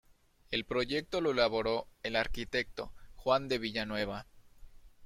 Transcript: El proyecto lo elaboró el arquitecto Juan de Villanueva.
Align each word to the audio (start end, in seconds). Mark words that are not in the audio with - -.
El 0.49 0.65
proyecto 0.65 1.21
lo 1.21 1.29
elaboró 1.29 1.87
el 2.01 2.15
arquitecto 2.15 2.91
Juan 3.17 3.47
de 3.47 3.59
Villanueva. 3.59 4.25